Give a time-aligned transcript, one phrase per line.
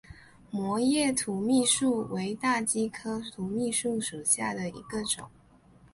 [0.49, 5.29] 膜叶土蜜树为大戟科土蜜树属下的一个种。